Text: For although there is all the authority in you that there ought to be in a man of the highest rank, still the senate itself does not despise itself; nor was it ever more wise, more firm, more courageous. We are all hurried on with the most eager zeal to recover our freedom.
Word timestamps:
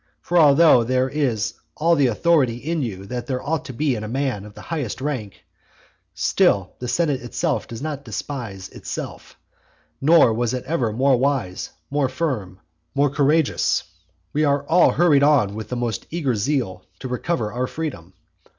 For 0.19 0.39
although 0.39 0.83
there 0.83 1.07
is 1.07 1.53
all 1.77 1.93
the 1.93 2.07
authority 2.07 2.57
in 2.57 2.81
you 2.81 3.05
that 3.05 3.27
there 3.27 3.47
ought 3.47 3.65
to 3.65 3.73
be 3.73 3.95
in 3.95 4.03
a 4.03 4.07
man 4.07 4.45
of 4.45 4.55
the 4.55 4.61
highest 4.61 4.99
rank, 4.99 5.45
still 6.15 6.73
the 6.79 6.87
senate 6.87 7.21
itself 7.21 7.67
does 7.67 7.83
not 7.83 8.03
despise 8.03 8.67
itself; 8.69 9.37
nor 10.01 10.33
was 10.33 10.55
it 10.55 10.63
ever 10.65 10.91
more 10.91 11.17
wise, 11.17 11.69
more 11.91 12.09
firm, 12.09 12.59
more 12.95 13.11
courageous. 13.11 13.83
We 14.33 14.43
are 14.43 14.67
all 14.67 14.89
hurried 14.93 15.21
on 15.21 15.53
with 15.53 15.69
the 15.69 15.75
most 15.75 16.07
eager 16.09 16.33
zeal 16.35 16.83
to 16.97 17.07
recover 17.07 17.53
our 17.53 17.67
freedom. 17.67 18.13